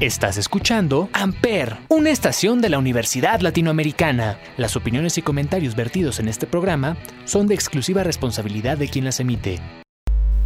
Estás 0.00 0.38
escuchando 0.38 1.10
Amper, 1.12 1.76
una 1.88 2.08
estación 2.08 2.62
de 2.62 2.70
la 2.70 2.78
Universidad 2.78 3.40
Latinoamericana. 3.40 4.38
Las 4.56 4.74
opiniones 4.74 5.18
y 5.18 5.22
comentarios 5.22 5.76
vertidos 5.76 6.20
en 6.20 6.28
este 6.28 6.46
programa 6.46 6.96
son 7.26 7.46
de 7.46 7.54
exclusiva 7.54 8.02
responsabilidad 8.02 8.78
de 8.78 8.88
quien 8.88 9.04
las 9.04 9.20
emite. 9.20 9.60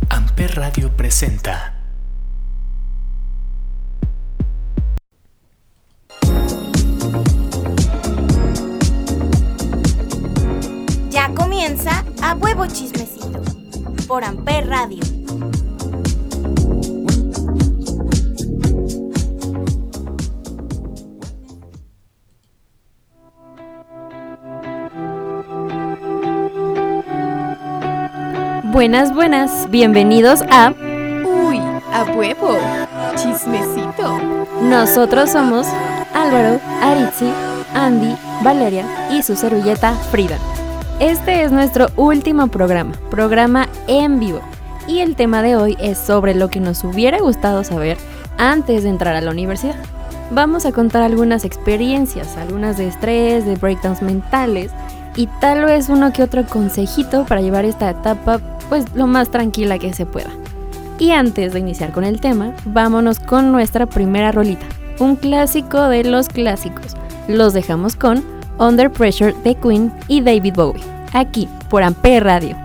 Amper 0.08 0.56
Radio 0.56 0.90
presenta. 0.96 1.80
Ya 11.10 11.32
comienza 11.32 12.04
A 12.22 12.34
Huevo 12.34 12.66
Chismecito 12.66 13.40
por 14.08 14.24
Amper 14.24 14.66
Radio. 14.66 15.23
Buenas, 28.74 29.14
buenas, 29.14 29.70
bienvenidos 29.70 30.42
a 30.50 30.72
Uy, 31.24 31.58
a 31.92 32.02
huevo, 32.12 32.58
chismecito. 33.14 34.18
Nosotros 34.62 35.30
somos 35.30 35.68
Álvaro, 36.12 36.58
Aritzi, 36.82 37.30
Andy, 37.72 38.16
Valeria 38.42 38.84
y 39.12 39.22
su 39.22 39.36
servilleta 39.36 39.94
Frida. 40.10 40.38
Este 40.98 41.44
es 41.44 41.52
nuestro 41.52 41.86
último 41.94 42.48
programa, 42.48 42.94
programa 43.12 43.68
en 43.86 44.18
vivo. 44.18 44.40
Y 44.88 44.98
el 44.98 45.14
tema 45.14 45.42
de 45.42 45.54
hoy 45.54 45.76
es 45.78 45.96
sobre 45.96 46.34
lo 46.34 46.48
que 46.48 46.58
nos 46.58 46.82
hubiera 46.82 47.20
gustado 47.20 47.62
saber 47.62 47.96
antes 48.38 48.82
de 48.82 48.88
entrar 48.88 49.14
a 49.14 49.20
la 49.20 49.30
universidad. 49.30 49.76
Vamos 50.32 50.66
a 50.66 50.72
contar 50.72 51.04
algunas 51.04 51.44
experiencias, 51.44 52.36
algunas 52.36 52.76
de 52.76 52.88
estrés, 52.88 53.46
de 53.46 53.54
breakdowns 53.54 54.02
mentales 54.02 54.72
y 55.14 55.28
tal 55.40 55.64
vez 55.64 55.90
uno 55.90 56.12
que 56.12 56.24
otro 56.24 56.44
consejito 56.44 57.24
para 57.24 57.40
llevar 57.40 57.64
esta 57.64 57.88
etapa 57.88 58.40
pues 58.68 58.84
lo 58.94 59.06
más 59.06 59.30
tranquila 59.30 59.78
que 59.78 59.92
se 59.92 60.06
pueda. 60.06 60.30
Y 60.98 61.10
antes 61.10 61.52
de 61.52 61.60
iniciar 61.60 61.92
con 61.92 62.04
el 62.04 62.20
tema, 62.20 62.52
vámonos 62.64 63.18
con 63.18 63.52
nuestra 63.52 63.86
primera 63.86 64.32
rolita, 64.32 64.66
un 64.98 65.16
clásico 65.16 65.88
de 65.88 66.04
los 66.04 66.28
clásicos. 66.28 66.94
Los 67.28 67.52
dejamos 67.52 67.96
con 67.96 68.24
Under 68.58 68.90
Pressure 68.90 69.34
de 69.42 69.54
Queen 69.56 69.92
y 70.08 70.20
David 70.20 70.54
Bowie, 70.54 70.82
aquí 71.12 71.48
por 71.68 71.82
Ampere 71.82 72.20
Radio. 72.20 72.63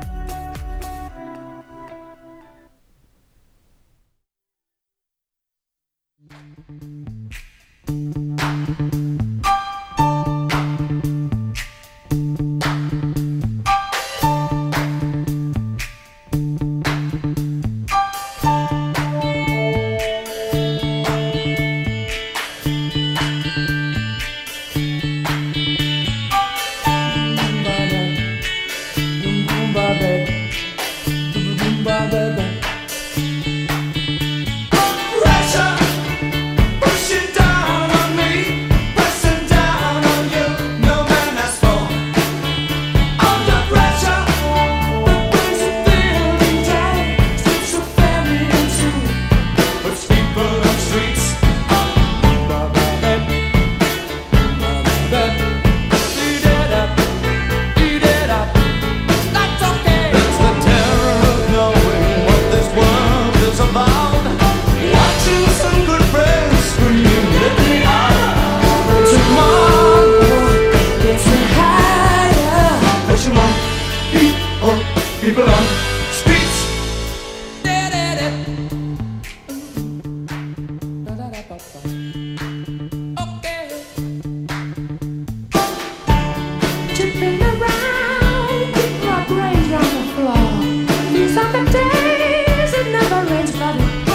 Thank 93.80 94.08
you. 94.08 94.08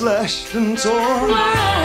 Slashed 0.00 0.54
and 0.54 0.78
torn. 0.78 1.79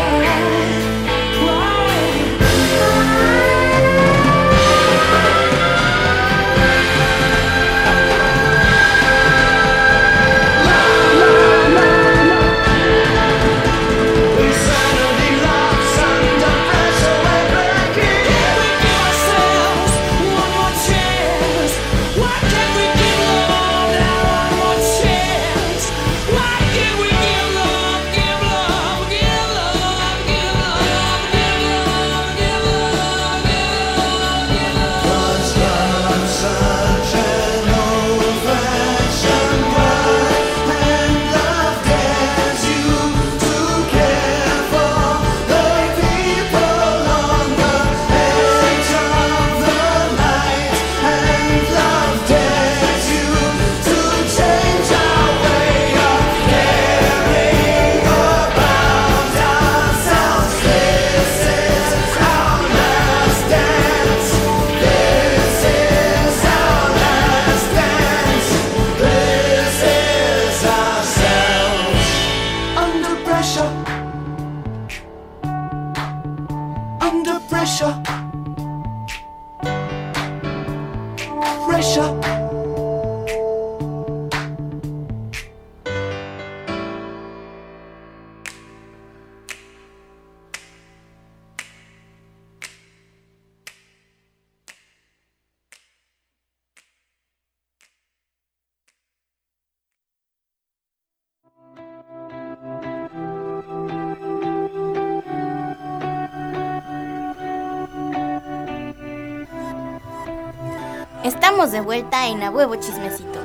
De 111.76 111.82
vuelta 111.82 112.30
en 112.30 112.42
A 112.42 112.52
Huevo 112.52 112.78
Chismecito. 112.78 113.44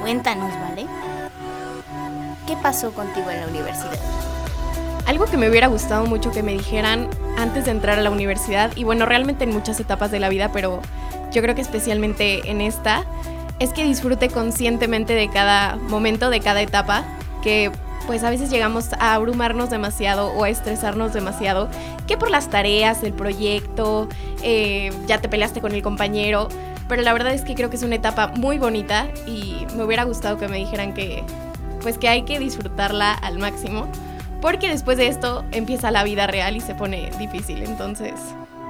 Cuéntanos, 0.00 0.52
¿vale? 0.60 0.86
¿Qué 2.46 2.56
pasó 2.62 2.92
contigo 2.92 3.28
en 3.30 3.40
la 3.40 3.48
universidad? 3.48 3.98
Algo 5.06 5.24
que 5.24 5.36
me 5.36 5.50
hubiera 5.50 5.66
gustado 5.66 6.06
mucho 6.06 6.30
que 6.30 6.44
me 6.44 6.52
dijeran 6.52 7.08
antes 7.36 7.64
de 7.64 7.72
entrar 7.72 7.98
a 7.98 8.02
la 8.02 8.12
universidad, 8.12 8.70
y 8.76 8.84
bueno, 8.84 9.06
realmente 9.06 9.42
en 9.42 9.50
muchas 9.50 9.80
etapas 9.80 10.12
de 10.12 10.20
la 10.20 10.28
vida, 10.28 10.52
pero 10.52 10.82
yo 11.32 11.42
creo 11.42 11.56
que 11.56 11.62
especialmente 11.62 12.48
en 12.48 12.60
esta, 12.60 13.06
es 13.58 13.72
que 13.72 13.82
disfrute 13.82 14.28
conscientemente 14.28 15.14
de 15.14 15.28
cada 15.28 15.74
momento, 15.74 16.30
de 16.30 16.38
cada 16.38 16.62
etapa, 16.62 17.02
que 17.42 17.72
pues 18.06 18.22
a 18.22 18.30
veces 18.30 18.50
llegamos 18.50 18.92
a 18.92 19.14
abrumarnos 19.14 19.68
demasiado 19.68 20.28
o 20.28 20.44
a 20.44 20.48
estresarnos 20.48 21.12
demasiado, 21.12 21.68
que 22.06 22.16
por 22.16 22.30
las 22.30 22.50
tareas, 22.50 23.02
el 23.02 23.14
proyecto, 23.14 24.08
eh, 24.44 24.92
ya 25.08 25.20
te 25.20 25.28
peleaste 25.28 25.60
con 25.60 25.72
el 25.72 25.82
compañero, 25.82 26.48
pero 26.88 27.02
la 27.02 27.12
verdad 27.12 27.32
es 27.32 27.42
que 27.42 27.54
creo 27.54 27.70
que 27.70 27.76
es 27.76 27.82
una 27.82 27.94
etapa 27.96 28.28
muy 28.28 28.58
bonita 28.58 29.06
y 29.26 29.66
me 29.76 29.84
hubiera 29.84 30.04
gustado 30.04 30.38
que 30.38 30.48
me 30.48 30.58
dijeran 30.58 30.94
que 30.94 31.24
pues 31.82 31.98
que 31.98 32.08
hay 32.08 32.22
que 32.22 32.38
disfrutarla 32.38 33.12
al 33.12 33.38
máximo, 33.38 33.86
porque 34.40 34.68
después 34.70 34.96
de 34.96 35.06
esto 35.08 35.44
empieza 35.52 35.90
la 35.90 36.02
vida 36.04 36.26
real 36.26 36.56
y 36.56 36.60
se 36.60 36.74
pone 36.74 37.10
difícil, 37.18 37.62
entonces 37.62 38.14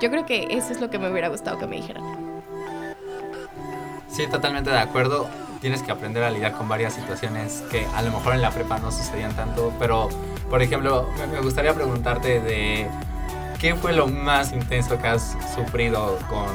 yo 0.01 0.11
creo 0.11 0.27
que 0.27 0.49
eso 0.51 0.73
es 0.73 0.81
lo 0.81 0.91
que 0.91 0.99
me 0.99 1.09
hubiera 1.11 1.29
gustado 1.29 1.59
que 1.59 1.67
me 1.67 1.77
dijeran. 1.77 2.03
Sí, 4.09 4.27
totalmente 4.29 4.71
de 4.71 4.79
acuerdo. 4.79 5.29
Tienes 5.61 5.83
que 5.83 5.91
aprender 5.93 6.23
a 6.25 6.31
lidiar 6.31 6.53
con 6.53 6.69
varias 6.69 6.93
situaciones 6.95 7.63
que 7.71 7.87
a 7.95 8.03
lo 8.03 8.11
mejor 8.11 8.35
en 8.35 8.43
la 8.43 8.51
prepa 8.51 8.79
no 8.79 8.91
sucedían 8.93 9.33
tanto, 9.35 9.73
pero 9.79 10.09
por 10.51 10.61
ejemplo, 10.63 11.09
me- 11.33 11.41
gustaría 11.41 11.73
preguntarte 11.73 12.41
de 12.41 12.87
qué 13.59 13.75
fue 13.75 13.93
lo 13.95 14.07
más 14.07 14.53
intenso 14.53 14.99
que 14.99 15.07
has 15.09 15.37
sufrido 15.55 16.19
con, 16.29 16.49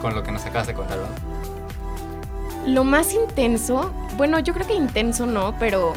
con 0.00 0.14
lo 0.14 0.22
que 0.22 0.32
nos 0.32 0.44
acabas 0.44 0.66
de 0.66 0.74
contar, 0.74 0.98
¿verdad? 0.98 1.14
Lo 2.66 2.84
más 2.84 3.14
intenso, 3.14 3.90
bueno, 4.16 4.38
yo 4.40 4.52
creo 4.52 4.66
que 4.66 4.74
intenso 4.74 5.26
no, 5.26 5.54
pero 5.58 5.94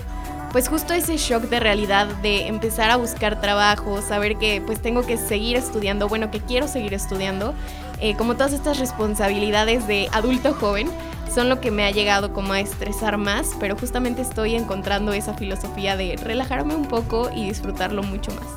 pues 0.51 0.67
justo 0.67 0.93
ese 0.93 1.17
shock 1.17 1.43
de 1.43 1.59
realidad 1.59 2.07
de 2.21 2.47
empezar 2.47 2.91
a 2.91 2.97
buscar 2.97 3.39
trabajo, 3.39 4.01
saber 4.01 4.37
que 4.37 4.61
pues 4.65 4.81
tengo 4.81 5.05
que 5.05 5.17
seguir 5.17 5.55
estudiando, 5.55 6.07
bueno, 6.07 6.29
que 6.29 6.39
quiero 6.39 6.67
seguir 6.67 6.93
estudiando, 6.93 7.53
eh, 7.99 8.15
como 8.15 8.35
todas 8.35 8.53
estas 8.53 8.79
responsabilidades 8.79 9.87
de 9.87 10.09
adulto 10.11 10.53
joven 10.53 10.89
son 11.33 11.47
lo 11.47 11.61
que 11.61 11.71
me 11.71 11.85
ha 11.85 11.91
llegado 11.91 12.33
como 12.33 12.53
a 12.53 12.59
estresar 12.59 13.17
más, 13.17 13.51
pero 13.59 13.77
justamente 13.77 14.21
estoy 14.21 14.55
encontrando 14.55 15.13
esa 15.13 15.33
filosofía 15.33 15.95
de 15.95 16.17
relajarme 16.17 16.75
un 16.75 16.85
poco 16.85 17.29
y 17.33 17.47
disfrutarlo 17.47 18.03
mucho 18.03 18.31
más. 18.31 18.47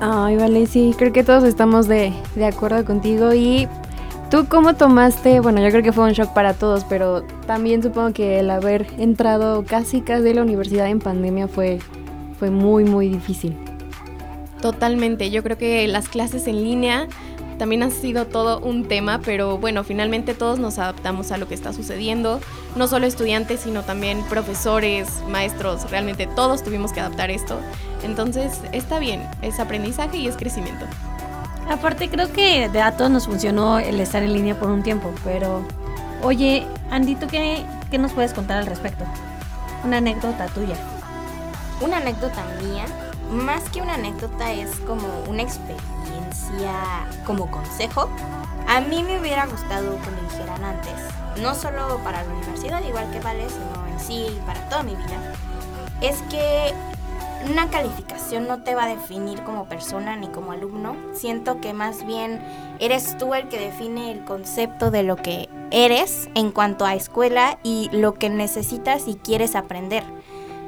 Ay, 0.00 0.36
vale, 0.36 0.66
sí, 0.66 0.94
creo 0.96 1.12
que 1.12 1.24
todos 1.24 1.44
estamos 1.44 1.88
de, 1.88 2.12
de 2.34 2.46
acuerdo 2.46 2.84
contigo. 2.84 3.34
¿Y 3.34 3.68
tú 4.30 4.46
cómo 4.48 4.74
tomaste? 4.74 5.40
Bueno, 5.40 5.60
yo 5.62 5.70
creo 5.70 5.82
que 5.82 5.92
fue 5.92 6.04
un 6.04 6.12
shock 6.12 6.32
para 6.32 6.54
todos, 6.54 6.84
pero 6.84 7.22
también 7.46 7.82
supongo 7.82 8.12
que 8.12 8.40
el 8.40 8.50
haber 8.50 8.86
entrado 8.98 9.64
casi 9.64 10.00
casi 10.00 10.30
a 10.30 10.34
la 10.34 10.42
universidad 10.42 10.88
en 10.88 11.00
pandemia 11.00 11.48
fue, 11.48 11.78
fue 12.38 12.50
muy, 12.50 12.84
muy 12.84 13.08
difícil. 13.08 13.56
Totalmente, 14.60 15.30
yo 15.30 15.42
creo 15.42 15.56
que 15.56 15.86
las 15.88 16.08
clases 16.08 16.46
en 16.46 16.62
línea 16.64 17.06
también 17.58 17.82
han 17.82 17.90
sido 17.90 18.26
todo 18.26 18.60
un 18.60 18.86
tema, 18.86 19.20
pero 19.24 19.58
bueno, 19.58 19.82
finalmente 19.82 20.34
todos 20.34 20.58
nos 20.58 20.78
adaptamos 20.78 21.32
a 21.32 21.38
lo 21.38 21.48
que 21.48 21.54
está 21.54 21.72
sucediendo, 21.72 22.40
no 22.76 22.86
solo 22.86 23.06
estudiantes, 23.06 23.60
sino 23.60 23.82
también 23.82 24.22
profesores, 24.28 25.08
maestros, 25.28 25.90
realmente 25.90 26.28
todos 26.36 26.62
tuvimos 26.62 26.92
que 26.92 27.00
adaptar 27.00 27.30
esto. 27.30 27.58
Entonces, 28.04 28.60
está 28.72 29.00
bien, 29.00 29.22
es 29.42 29.58
aprendizaje 29.58 30.18
y 30.18 30.28
es 30.28 30.36
crecimiento. 30.36 30.86
Aparte 31.70 32.08
creo 32.08 32.32
que 32.32 32.68
de 32.68 32.80
a 32.80 32.96
todos 32.96 33.10
nos 33.10 33.26
funcionó 33.26 33.78
el 33.78 34.00
estar 34.00 34.22
en 34.22 34.32
línea 34.32 34.58
por 34.58 34.70
un 34.70 34.82
tiempo, 34.82 35.12
pero 35.22 35.62
oye, 36.22 36.66
Andy, 36.90 37.14
¿tú 37.14 37.26
qué, 37.26 37.62
qué 37.90 37.98
nos 37.98 38.12
puedes 38.12 38.32
contar 38.32 38.58
al 38.58 38.66
respecto? 38.66 39.04
Una 39.84 39.98
anécdota 39.98 40.46
tuya. 40.46 40.76
Una 41.80 41.98
anécdota 41.98 42.42
mía, 42.62 42.86
más 43.30 43.62
que 43.70 43.82
una 43.82 43.94
anécdota, 43.94 44.52
es 44.52 44.70
como 44.86 45.06
una 45.28 45.42
experiencia 45.42 46.72
como 47.26 47.50
consejo. 47.50 48.08
A 48.66 48.80
mí 48.80 49.02
me 49.02 49.20
hubiera 49.20 49.46
gustado 49.46 49.98
que 50.00 50.10
me 50.10 50.22
dijeran 50.22 50.64
antes, 50.64 50.94
no 51.42 51.54
solo 51.54 52.00
para 52.02 52.24
la 52.24 52.32
universidad, 52.32 52.82
igual 52.82 53.10
que 53.10 53.20
vale, 53.20 53.46
sino 53.48 53.86
en 53.86 54.00
sí, 54.00 54.40
para 54.46 54.60
toda 54.68 54.82
mi 54.82 54.94
vida, 54.94 55.34
es 56.00 56.16
que 56.30 56.72
una 57.46 57.68
calificación 57.70 58.46
no 58.46 58.62
te 58.62 58.74
va 58.74 58.84
a 58.84 58.88
definir 58.88 59.42
como 59.42 59.66
persona 59.66 60.16
ni 60.16 60.28
como 60.28 60.52
alumno. 60.52 60.96
Siento 61.12 61.60
que 61.60 61.72
más 61.72 62.04
bien 62.06 62.40
eres 62.78 63.16
tú 63.18 63.34
el 63.34 63.48
que 63.48 63.58
define 63.58 64.10
el 64.10 64.24
concepto 64.24 64.90
de 64.90 65.02
lo 65.02 65.16
que 65.16 65.48
eres 65.70 66.28
en 66.34 66.50
cuanto 66.50 66.84
a 66.84 66.94
escuela 66.94 67.58
y 67.62 67.88
lo 67.92 68.14
que 68.14 68.30
necesitas 68.30 69.08
y 69.08 69.14
quieres 69.14 69.54
aprender. 69.54 70.04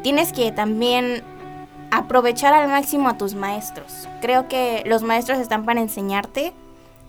Tienes 0.02 0.32
que 0.32 0.52
también 0.52 1.22
aprovechar 1.90 2.54
al 2.54 2.68
máximo 2.68 3.08
a 3.08 3.18
tus 3.18 3.34
maestros. 3.34 4.08
Creo 4.20 4.48
que 4.48 4.82
los 4.86 5.02
maestros 5.02 5.38
están 5.38 5.64
para 5.64 5.80
enseñarte 5.80 6.52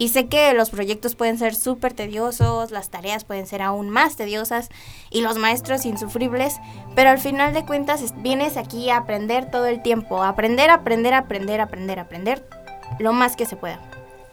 y 0.01 0.07
sé 0.07 0.25
que 0.25 0.51
los 0.55 0.71
proyectos 0.71 1.13
pueden 1.13 1.37
ser 1.37 1.53
súper 1.53 1.93
tediosos, 1.93 2.71
las 2.71 2.89
tareas 2.89 3.23
pueden 3.23 3.45
ser 3.45 3.61
aún 3.61 3.91
más 3.91 4.15
tediosas 4.15 4.69
y 5.11 5.21
los 5.21 5.37
maestros 5.37 5.85
insufribles, 5.85 6.55
pero 6.95 7.11
al 7.11 7.19
final 7.19 7.53
de 7.53 7.65
cuentas 7.65 8.01
es- 8.01 8.19
vienes 8.23 8.57
aquí 8.57 8.89
a 8.89 8.97
aprender 8.97 9.51
todo 9.51 9.67
el 9.67 9.83
tiempo, 9.83 10.23
aprender, 10.23 10.71
aprender, 10.71 11.13
aprender, 11.13 11.61
aprender, 11.61 11.99
aprender 11.99 12.49
lo 12.97 13.13
más 13.13 13.35
que 13.35 13.45
se 13.45 13.55
pueda. 13.55 13.77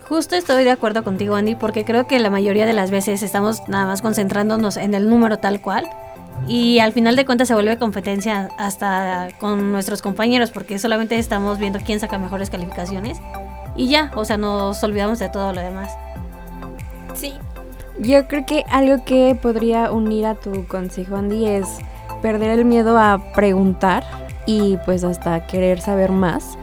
Justo 0.09 0.37
estoy 0.37 0.65
de 0.65 0.71
acuerdo 0.71 1.05
contigo, 1.05 1.35
Andy, 1.35 1.55
porque 1.55 1.85
creo 1.85 2.07
que 2.07 2.19
la 2.19 2.31
mayoría 2.31 2.65
de 2.65 2.73
las 2.73 2.91
veces 2.91 3.23
estamos 3.23 3.69
nada 3.69 3.85
más 3.85 4.01
concentrándonos 4.01 4.79
en 4.79 4.95
el 4.95 5.11
número 5.11 5.37
tal 5.39 5.61
cual. 5.61 5.87
Y 6.47 6.79
al 6.79 6.95
final 6.95 7.15
de 7.15 7.27
cuentas 7.27 7.49
se 7.49 7.53
vuelve 7.53 7.77
competencia 7.77 8.49
hasta 8.57 9.29
con 9.39 9.71
nuestros 9.71 10.01
compañeros, 10.01 10.51
porque 10.51 10.79
solamente 10.79 11.19
estamos 11.19 11.59
viendo 11.59 11.79
quién 11.85 12.01
saca 12.01 12.17
mejores 12.17 12.49
calificaciones. 12.49 13.19
Y 13.79 13.87
ya, 13.87 14.11
o 14.17 14.25
sea, 14.25 14.37
nos 14.37 14.83
olvidamos 14.83 15.21
de 15.21 15.29
todo 15.29 15.53
lo 15.53 15.61
demás. 15.61 15.97
Sí, 17.15 17.33
Yo 18.01 18.27
creo 18.27 18.45
que 18.45 18.65
algo 18.69 19.05
que 19.05 19.39
podría 19.41 19.93
unir 19.93 20.27
a 20.27 20.35
tu 20.35 20.67
consejo, 20.67 21.17
Andy, 21.17 21.47
es 21.47 21.67
perder 22.21 22.51
el 22.51 22.65
miedo 22.65 22.99
a 22.99 23.33
preguntar 23.33 24.05
y 24.47 24.77
pues 24.85 25.05
hasta 25.05 25.47
querer 25.47 25.81
saber 25.81 26.11
más. 26.11 26.59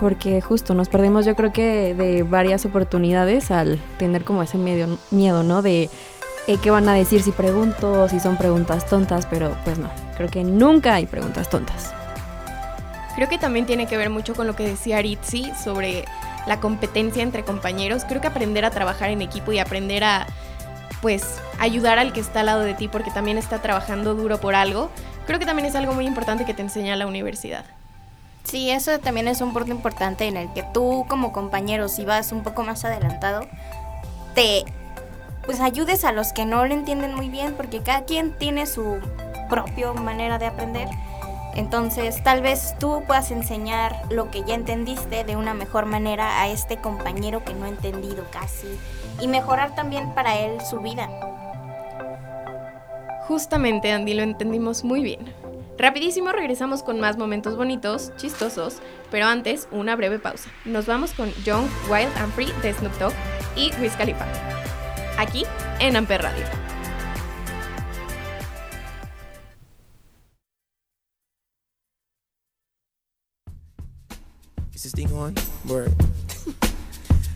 Porque 0.00 0.40
justo 0.40 0.74
nos 0.74 0.88
perdemos 0.88 1.24
yo 1.24 1.36
creo 1.36 1.52
que 1.52 1.94
de 1.94 2.24
varias 2.24 2.66
oportunidades 2.66 3.50
al 3.50 3.78
tener 3.98 4.24
como 4.24 4.42
ese 4.42 4.58
miedo, 4.58 4.98
miedo 5.10 5.44
¿no? 5.44 5.62
De 5.62 5.88
eh, 6.48 6.58
qué 6.60 6.70
van 6.70 6.88
a 6.88 6.94
decir 6.94 7.22
si 7.22 7.30
pregunto, 7.30 8.08
si 8.08 8.20
son 8.20 8.36
preguntas 8.36 8.86
tontas, 8.86 9.24
pero 9.26 9.56
pues 9.64 9.78
no, 9.78 9.88
creo 10.16 10.28
que 10.28 10.42
nunca 10.42 10.94
hay 10.94 11.06
preguntas 11.06 11.48
tontas. 11.48 11.92
Creo 13.14 13.28
que 13.28 13.38
también 13.38 13.66
tiene 13.66 13.86
que 13.86 13.96
ver 13.96 14.10
mucho 14.10 14.34
con 14.34 14.46
lo 14.46 14.54
que 14.54 14.66
decía 14.66 14.98
Aritzi 14.98 15.50
sobre 15.62 16.04
la 16.46 16.60
competencia 16.60 17.22
entre 17.22 17.44
compañeros. 17.44 18.04
Creo 18.04 18.20
que 18.20 18.28
aprender 18.28 18.64
a 18.64 18.70
trabajar 18.70 19.10
en 19.10 19.22
equipo 19.22 19.52
y 19.52 19.58
aprender 19.58 20.04
a, 20.04 20.26
pues, 21.02 21.40
ayudar 21.58 21.98
al 21.98 22.12
que 22.12 22.20
está 22.20 22.40
al 22.40 22.46
lado 22.46 22.60
de 22.60 22.74
ti 22.74 22.88
porque 22.88 23.10
también 23.10 23.38
está 23.38 23.60
trabajando 23.60 24.14
duro 24.14 24.38
por 24.38 24.54
algo, 24.54 24.90
creo 25.26 25.38
que 25.38 25.46
también 25.46 25.66
es 25.66 25.74
algo 25.74 25.92
muy 25.92 26.06
importante 26.06 26.44
que 26.44 26.54
te 26.54 26.62
enseña 26.62 26.96
la 26.96 27.06
universidad. 27.06 27.64
Sí, 28.44 28.70
eso 28.70 28.98
también 29.00 29.26
es 29.26 29.40
un 29.40 29.52
punto 29.52 29.72
importante 29.72 30.26
en 30.26 30.36
el 30.36 30.52
que 30.52 30.62
tú 30.72 31.04
como 31.08 31.32
compañero, 31.32 31.88
si 31.88 32.04
vas 32.04 32.30
un 32.30 32.44
poco 32.44 32.62
más 32.62 32.84
adelantado, 32.84 33.46
te 34.34 34.64
pues 35.44 35.60
ayudes 35.60 36.04
a 36.04 36.12
los 36.12 36.32
que 36.32 36.44
no 36.44 36.64
lo 36.66 36.74
entienden 36.74 37.14
muy 37.14 37.28
bien, 37.28 37.54
porque 37.54 37.80
cada 37.80 38.04
quien 38.04 38.32
tiene 38.36 38.66
su 38.66 38.98
propia 39.48 39.92
manera 39.92 40.38
de 40.38 40.46
aprender. 40.46 40.88
Entonces, 41.56 42.22
tal 42.22 42.42
vez 42.42 42.74
tú 42.78 43.02
puedas 43.06 43.30
enseñar 43.30 44.02
lo 44.10 44.30
que 44.30 44.44
ya 44.44 44.54
entendiste 44.54 45.24
de 45.24 45.36
una 45.36 45.54
mejor 45.54 45.86
manera 45.86 46.42
a 46.42 46.48
este 46.48 46.76
compañero 46.76 47.42
que 47.44 47.54
no 47.54 47.64
ha 47.64 47.68
entendido 47.68 48.26
casi 48.30 48.68
y 49.20 49.26
mejorar 49.26 49.74
también 49.74 50.14
para 50.14 50.38
él 50.38 50.60
su 50.60 50.80
vida. 50.80 51.08
Justamente, 53.26 53.90
Andy, 53.90 54.14
lo 54.14 54.22
entendimos 54.22 54.84
muy 54.84 55.02
bien. 55.02 55.20
Rapidísimo 55.78 56.30
regresamos 56.30 56.82
con 56.82 57.00
más 57.00 57.16
momentos 57.16 57.56
bonitos, 57.56 58.12
chistosos, 58.16 58.80
pero 59.10 59.26
antes 59.26 59.66
una 59.70 59.96
breve 59.96 60.18
pausa. 60.18 60.50
Nos 60.64 60.86
vamos 60.86 61.12
con 61.12 61.32
Young, 61.44 61.66
Wild 61.90 62.14
and 62.18 62.32
Free 62.34 62.52
de 62.62 62.72
Snoop 62.74 62.92
Dogg 62.98 63.14
y 63.56 63.72
Wiz 63.80 63.94
Khalifa. 63.96 64.26
Aquí 65.18 65.44
en 65.80 65.96
Amper 65.96 66.22
Radio. 66.22 66.65
Is 74.76 74.82
this 74.82 74.92
thing 74.92 75.10
on? 75.16 75.34
Word. 75.66 75.94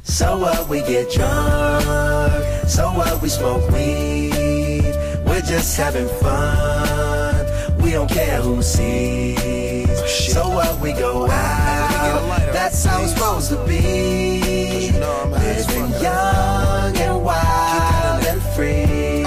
So 0.02 0.40
what 0.40 0.68
we 0.68 0.80
get 0.80 1.11
drunk, 1.11 2.68
so 2.68 2.92
what 2.92 3.23
we 3.23 3.30
smoke 3.30 3.66
weed. 3.70 4.92
We're 5.25 5.40
just 5.40 5.75
having 5.75 6.06
fun. 6.20 7.80
We 7.82 7.92
don't 7.92 8.11
care 8.11 8.42
who 8.42 8.61
sees. 8.61 9.88
so 10.35 10.50
what 10.50 10.78
we 10.80 10.92
go 10.92 11.30
out, 11.30 12.52
that's 12.52 12.85
how 12.85 13.02
it's 13.04 13.14
supposed 13.14 13.49
to 13.52 13.56
be. 13.66 14.92
Living 14.92 15.90
young 16.02 16.94
and 16.94 17.25
wild 17.25 18.23
and 18.26 18.42
free. 18.54 19.25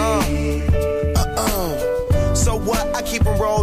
Uh-uh. 1.18 2.36
So 2.36 2.58
what? 2.60 2.96
I 2.96 3.02
keep 3.02 3.26
rolled 3.26 3.62
up, 3.62 3.63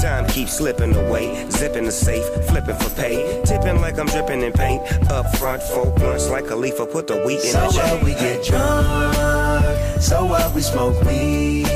Time 0.00 0.26
keeps 0.28 0.56
slipping 0.56 0.94
away. 0.94 1.48
Zipping 1.50 1.84
the 1.84 1.92
safe, 1.92 2.24
flipping 2.46 2.76
for 2.76 2.90
pay. 2.90 3.42
Tipping 3.44 3.80
like 3.80 3.98
I'm 3.98 4.06
dripping 4.06 4.42
in 4.42 4.52
paint. 4.52 4.82
Up 5.10 5.26
front, 5.36 5.62
four 5.62 5.86
blunts 5.92 6.28
like 6.30 6.50
a 6.50 6.56
leaf. 6.56 6.76
Put 6.76 7.06
the 7.06 7.16
wheat 7.24 7.40
in 7.40 7.52
So 7.52 7.60
the 7.68 7.78
what 7.78 8.04
we 8.04 8.12
get 8.14 8.44
drunk, 8.44 10.00
so 10.00 10.24
what 10.24 10.54
we 10.54 10.62
smoke 10.62 10.98
weed. 11.04 11.66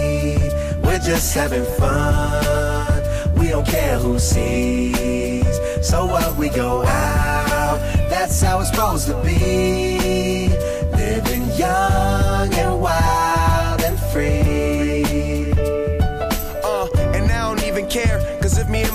We're 0.83 0.99
just 0.99 1.35
having 1.35 1.65
fun. 1.79 3.35
We 3.39 3.49
don't 3.49 3.67
care 3.67 3.99
who 3.99 4.19
sees. 4.19 5.59
So 5.83 6.07
what 6.07 6.37
we 6.37 6.49
go 6.49 6.83
out, 6.85 7.79
that's 8.09 8.41
how 8.41 8.61
it's 8.61 8.71
supposed 8.71 9.07
to 9.09 9.23
be. 9.23 10.49
Living 10.97 11.45
young 11.57 12.55
and 12.55 12.81
wild 12.81 13.83
and 13.83 13.99
free. 14.13 14.54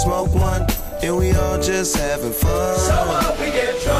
smoke 0.00 0.34
one, 0.34 0.66
and 1.02 1.16
we 1.16 1.32
all 1.32 1.60
just 1.60 1.96
having 1.96 2.32
fun. 2.32 2.78
So 2.78 2.94
what 3.06 3.38
we 3.38 3.46
get 3.46 3.80
drunk, 3.82 3.99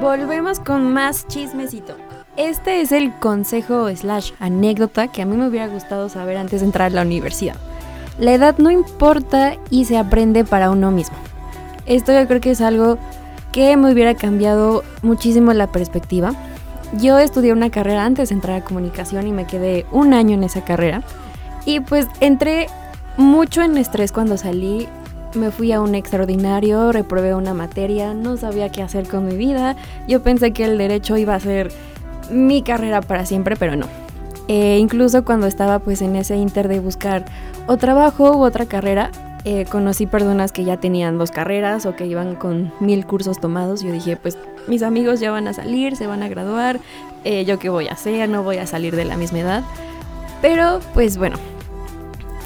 Volvemos 0.00 0.60
con 0.60 0.94
más 0.94 1.28
chismecito. 1.28 1.94
Este 2.38 2.80
es 2.80 2.90
el 2.90 3.12
consejo 3.12 3.94
slash 3.94 4.32
anécdota 4.40 5.08
que 5.08 5.20
a 5.20 5.26
mí 5.26 5.36
me 5.36 5.46
hubiera 5.46 5.68
gustado 5.68 6.08
saber 6.08 6.38
antes 6.38 6.60
de 6.60 6.66
entrar 6.66 6.90
a 6.90 6.94
la 6.94 7.02
universidad. 7.02 7.56
La 8.18 8.32
edad 8.32 8.56
no 8.56 8.70
importa 8.70 9.56
y 9.68 9.84
se 9.84 9.98
aprende 9.98 10.42
para 10.42 10.70
uno 10.70 10.90
mismo. 10.90 11.18
Esto 11.84 12.18
yo 12.18 12.26
creo 12.26 12.40
que 12.40 12.52
es 12.52 12.62
algo 12.62 12.96
que 13.52 13.76
me 13.76 13.92
hubiera 13.92 14.14
cambiado 14.14 14.84
muchísimo 15.02 15.52
la 15.52 15.70
perspectiva. 15.70 16.32
Yo 16.94 17.18
estudié 17.18 17.52
una 17.52 17.68
carrera 17.68 18.06
antes 18.06 18.30
de 18.30 18.36
entrar 18.36 18.56
a 18.62 18.64
comunicación 18.64 19.26
y 19.26 19.32
me 19.32 19.46
quedé 19.46 19.84
un 19.92 20.14
año 20.14 20.32
en 20.32 20.44
esa 20.44 20.64
carrera. 20.64 21.02
Y 21.66 21.80
pues 21.80 22.06
entré 22.20 22.68
mucho 23.18 23.60
en 23.60 23.76
estrés 23.76 24.12
cuando 24.12 24.38
salí. 24.38 24.88
Me 25.34 25.52
fui 25.52 25.72
a 25.72 25.80
un 25.80 25.94
extraordinario, 25.94 26.90
reprobé 26.90 27.34
una 27.34 27.54
materia, 27.54 28.14
no 28.14 28.36
sabía 28.36 28.70
qué 28.70 28.82
hacer 28.82 29.06
con 29.06 29.26
mi 29.26 29.36
vida. 29.36 29.76
Yo 30.08 30.22
pensé 30.22 30.52
que 30.52 30.64
el 30.64 30.76
derecho 30.76 31.16
iba 31.16 31.34
a 31.34 31.40
ser 31.40 31.70
mi 32.30 32.62
carrera 32.62 33.00
para 33.00 33.24
siempre, 33.26 33.54
pero 33.56 33.76
no. 33.76 33.86
Eh, 34.48 34.78
incluso 34.80 35.24
cuando 35.24 35.46
estaba 35.46 35.78
pues 35.78 36.02
en 36.02 36.16
ese 36.16 36.36
inter 36.36 36.66
de 36.66 36.80
buscar 36.80 37.24
o 37.68 37.76
trabajo 37.76 38.36
u 38.36 38.42
otra 38.42 38.66
carrera, 38.66 39.12
eh, 39.44 39.64
conocí 39.70 40.06
personas 40.06 40.50
que 40.50 40.64
ya 40.64 40.78
tenían 40.78 41.16
dos 41.16 41.30
carreras 41.30 41.86
o 41.86 41.94
que 41.94 42.06
iban 42.06 42.34
con 42.34 42.72
mil 42.80 43.06
cursos 43.06 43.40
tomados. 43.40 43.82
Yo 43.82 43.92
dije, 43.92 44.16
pues 44.16 44.36
mis 44.66 44.82
amigos 44.82 45.20
ya 45.20 45.30
van 45.30 45.46
a 45.46 45.52
salir, 45.52 45.94
se 45.94 46.08
van 46.08 46.24
a 46.24 46.28
graduar, 46.28 46.80
eh, 47.22 47.44
yo 47.44 47.60
qué 47.60 47.68
voy 47.68 47.86
a 47.86 47.92
hacer, 47.92 48.28
no 48.28 48.42
voy 48.42 48.58
a 48.58 48.66
salir 48.66 48.96
de 48.96 49.04
la 49.04 49.16
misma 49.16 49.38
edad. 49.38 49.62
Pero 50.42 50.80
pues 50.94 51.16
bueno, 51.16 51.36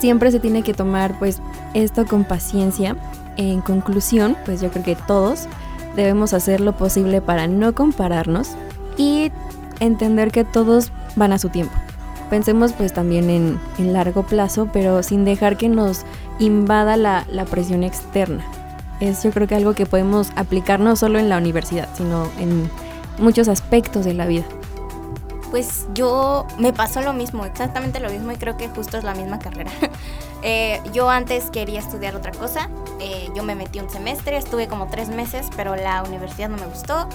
siempre 0.04 0.30
se 0.30 0.38
tiene 0.38 0.62
que 0.62 0.74
tomar 0.74 1.18
pues 1.18 1.40
esto 1.72 2.04
con 2.04 2.24
paciencia. 2.24 2.94
En 3.38 3.62
conclusión, 3.62 4.36
pues 4.44 4.60
yo 4.60 4.68
creo 4.68 4.84
que 4.84 4.96
todos 4.96 5.48
debemos 5.96 6.34
hacer 6.34 6.60
lo 6.60 6.76
posible 6.76 7.22
para 7.22 7.46
no 7.46 7.74
compararnos 7.74 8.50
y 8.98 9.32
entender 9.80 10.30
que 10.30 10.44
todos 10.44 10.92
van 11.16 11.32
a 11.32 11.38
su 11.38 11.48
tiempo. 11.48 11.72
pensemos 12.28 12.74
pues 12.74 12.92
también 12.92 13.30
en, 13.30 13.92
largo 13.94 14.24
plazo, 14.24 14.68
pero 14.74 15.02
sin 15.02 15.24
dejar 15.24 15.56
que 15.56 15.70
nos 15.70 16.04
invada 16.38 16.98
la, 16.98 17.24
la 17.30 17.46
presión 17.46 17.82
externa. 17.82 18.44
Es 19.00 19.22
yo 19.22 19.30
creo 19.30 19.48
que 19.48 19.54
algo 19.54 19.72
que 19.72 19.86
podemos 19.86 20.32
aplicar 20.36 20.80
no 20.80 20.96
solo 20.96 21.18
en 21.18 21.30
la 21.30 21.38
universidad, 21.38 21.88
sino 21.96 22.28
en 22.38 22.68
muchos 23.18 23.48
aspectos 23.48 24.04
de 24.04 24.12
la 24.12 24.26
vida. 24.26 24.44
Pues 25.54 25.86
yo 25.94 26.48
me 26.58 26.72
pasó 26.72 27.00
lo 27.00 27.12
mismo, 27.12 27.44
exactamente 27.44 28.00
lo 28.00 28.10
mismo 28.10 28.32
y 28.32 28.36
creo 28.36 28.56
que 28.56 28.66
justo 28.66 28.98
es 28.98 29.04
la 29.04 29.14
misma 29.14 29.38
carrera. 29.38 29.70
Eh, 30.46 30.82
yo 30.92 31.08
antes 31.08 31.48
quería 31.48 31.78
estudiar 31.78 32.14
otra 32.14 32.30
cosa, 32.30 32.68
eh, 33.00 33.30
yo 33.34 33.42
me 33.42 33.54
metí 33.54 33.80
un 33.80 33.88
semestre, 33.88 34.36
estuve 34.36 34.68
como 34.68 34.88
tres 34.88 35.08
meses, 35.08 35.46
pero 35.56 35.74
la 35.74 36.02
universidad 36.02 36.50
no 36.50 36.58
me 36.58 36.66
gustó. 36.66 37.08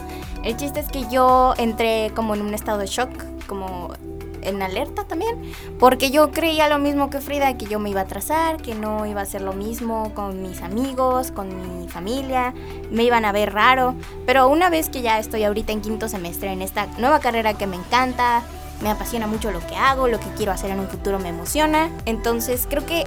El 0.43 0.57
chiste 0.57 0.79
es 0.79 0.87
que 0.87 1.07
yo 1.11 1.53
entré 1.59 2.11
como 2.15 2.33
en 2.33 2.41
un 2.41 2.55
estado 2.55 2.79
de 2.79 2.87
shock, 2.87 3.11
como 3.45 3.93
en 4.41 4.61
alerta 4.61 5.05
también, 5.05 5.53
porque 5.79 6.11
yo 6.11 6.31
creía 6.31 6.69
lo 6.69 6.77
mismo 6.79 7.09
que 7.09 7.21
Frida, 7.21 7.57
que 7.57 7.65
yo 7.65 7.79
me 7.79 7.89
iba 7.89 8.01
a 8.01 8.03
atrasar, 8.03 8.61
que 8.61 8.75
no 8.75 9.05
iba 9.05 9.21
a 9.21 9.23
hacer 9.23 9.41
lo 9.41 9.53
mismo 9.53 10.13
con 10.13 10.41
mis 10.41 10.61
amigos, 10.61 11.31
con 11.31 11.79
mi 11.79 11.87
familia, 11.87 12.53
me 12.91 13.03
iban 13.03 13.25
a 13.25 13.31
ver 13.31 13.53
raro, 13.53 13.95
pero 14.25 14.47
una 14.47 14.69
vez 14.69 14.89
que 14.89 15.01
ya 15.01 15.19
estoy 15.19 15.43
ahorita 15.43 15.71
en 15.71 15.81
quinto 15.81 16.07
semestre 16.09 16.51
en 16.51 16.61
esta 16.61 16.87
nueva 16.97 17.19
carrera 17.19 17.53
que 17.53 17.67
me 17.67 17.75
encanta, 17.75 18.43
me 18.81 18.89
apasiona 18.89 19.27
mucho 19.27 19.51
lo 19.51 19.65
que 19.65 19.75
hago, 19.75 20.07
lo 20.07 20.19
que 20.19 20.29
quiero 20.37 20.51
hacer 20.51 20.71
en 20.71 20.79
un 20.79 20.87
futuro 20.87 21.19
me 21.19 21.29
emociona, 21.29 21.89
entonces 22.05 22.67
creo 22.69 22.85
que 22.85 23.05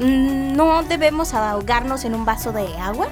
mm, 0.00 0.56
no 0.56 0.82
debemos 0.82 1.34
ahogarnos 1.34 2.04
en 2.04 2.14
un 2.14 2.24
vaso 2.24 2.52
de 2.52 2.66
agua 2.78 3.08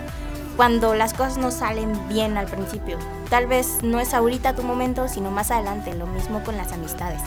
cuando 0.56 0.94
las 0.94 1.14
cosas 1.14 1.38
no 1.38 1.50
salen 1.50 1.92
bien 2.08 2.36
al 2.36 2.46
principio. 2.46 2.98
Tal 3.30 3.46
vez 3.46 3.82
no 3.82 4.00
es 4.00 4.12
ahorita 4.12 4.54
tu 4.54 4.62
momento, 4.62 5.08
sino 5.08 5.30
más 5.30 5.50
adelante, 5.50 5.94
lo 5.94 6.06
mismo 6.06 6.42
con 6.42 6.56
las 6.56 6.72
amistades. 6.72 7.22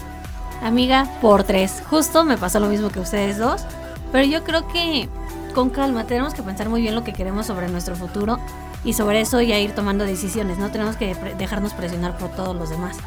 Amiga, 0.63 1.07
por 1.21 1.43
tres. 1.43 1.83
Justo 1.89 2.23
me 2.23 2.37
pasó 2.37 2.59
lo 2.61 2.67
mismo 2.67 2.89
que 2.89 3.01
ustedes 3.01 3.37
dos. 3.37 3.65
Pero 4.13 4.25
yo 4.25 4.43
creo 4.45 4.65
que 4.69 5.09
con 5.53 5.69
calma 5.69 6.05
tenemos 6.05 6.33
que 6.33 6.41
pensar 6.41 6.69
muy 6.69 6.81
bien 6.81 6.95
lo 6.95 7.03
que 7.03 7.11
queremos 7.11 7.47
sobre 7.47 7.67
nuestro 7.67 7.95
futuro 7.95 8.39
y 8.85 8.93
sobre 8.93 9.19
eso 9.19 9.41
ya 9.41 9.59
ir 9.59 9.73
tomando 9.75 10.05
decisiones. 10.05 10.57
No 10.57 10.71
tenemos 10.71 10.95
que 10.95 11.15
dejarnos 11.37 11.73
presionar 11.73 12.17
por 12.17 12.29
todos 12.29 12.55
los 12.55 12.69
demás. 12.69 12.97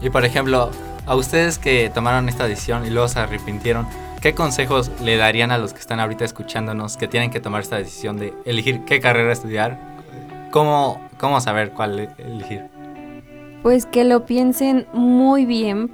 Y 0.00 0.08
por 0.08 0.24
ejemplo, 0.24 0.70
a 1.04 1.14
ustedes 1.14 1.58
que 1.58 1.90
tomaron 1.92 2.28
esta 2.30 2.48
decisión 2.48 2.86
y 2.86 2.90
luego 2.90 3.08
se 3.08 3.18
arrepintieron, 3.18 3.86
¿qué 4.22 4.34
consejos 4.34 4.90
le 5.02 5.18
darían 5.18 5.50
a 5.50 5.58
los 5.58 5.74
que 5.74 5.80
están 5.80 6.00
ahorita 6.00 6.24
escuchándonos 6.24 6.96
que 6.96 7.06
tienen 7.06 7.30
que 7.30 7.40
tomar 7.40 7.60
esta 7.60 7.76
decisión 7.76 8.16
de 8.16 8.32
elegir 8.46 8.86
qué 8.86 9.00
carrera 9.00 9.30
estudiar? 9.32 9.78
¿Cómo, 10.50 11.00
cómo 11.18 11.40
saber 11.42 11.72
cuál 11.72 12.00
e- 12.00 12.08
elegir? 12.18 12.64
Pues 13.62 13.86
que 13.86 14.04
lo 14.04 14.24
piensen 14.24 14.86
muy 14.92 15.46
bien, 15.46 15.90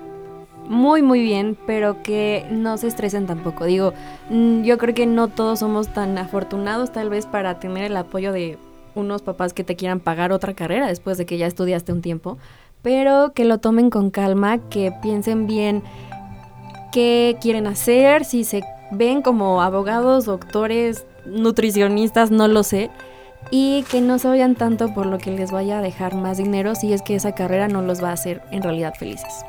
muy 0.67 1.03
muy 1.03 1.21
bien, 1.21 1.57
pero 1.67 2.03
que 2.03 2.47
no 2.51 2.77
se 2.77 2.87
estresen 2.87 3.27
tampoco. 3.27 3.65
Digo, 3.65 3.93
mm, 4.29 4.63
yo 4.63 4.79
creo 4.79 4.95
que 4.95 5.07
no 5.07 5.29
todos 5.29 5.61
somos 5.61 5.89
tan 5.89 6.17
afortunados 6.19 6.93
tal 6.93 7.11
vez 7.11 7.27
para 7.27 7.59
tener 7.59 7.85
el 7.85 7.97
apoyo 7.97 8.33
de 8.33 8.59
unos 8.95 9.23
papás 9.23 9.53
que 9.53 9.65
te 9.65 9.77
quieran 9.77 10.01
pagar 10.01 10.33
otra 10.33 10.55
carrera 10.55 10.87
después 10.87 11.19
de 11.19 11.27
que 11.27 11.39
ya 11.39 11.47
estudiaste 11.47 11.93
un 11.93 12.03
tiempo, 12.03 12.39
pero 12.83 13.33
que 13.33 13.45
lo 13.45 13.59
tomen 13.59 13.91
con 13.91 14.11
calma, 14.11 14.59
que 14.59 14.93
piensen 15.03 15.47
bien 15.47 15.83
qué 16.93 17.37
quieren 17.41 17.67
hacer, 17.67 18.25
si 18.25 18.45
se 18.45 18.63
ven 18.91 19.23
como 19.23 19.63
abogados, 19.63 20.25
doctores, 20.25 21.07
nutricionistas, 21.27 22.31
no 22.31 22.49
lo 22.49 22.63
sé, 22.63 22.91
y 23.51 23.85
que 23.91 24.01
no 24.01 24.19
se 24.19 24.29
vayan 24.29 24.55
tanto 24.55 24.93
por 24.93 25.07
lo 25.07 25.19
que 25.19 25.31
les 25.31 25.51
vaya 25.51 25.79
a 25.79 25.83
dejar 25.83 26.15
más 26.15 26.39
dinero 26.39 26.75
si 26.75 26.93
es 26.93 27.03
que 27.03 27.15
esa 27.15 27.35
carrera 27.35 27.69
no 27.69 27.83
los 27.83 28.03
va 28.03 28.11
a 28.11 28.15
hacer 28.15 28.43
en 28.51 28.63
realidad 28.63 28.95
felices. 28.99 29.45